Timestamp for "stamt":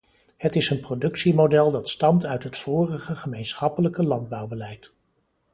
1.89-2.25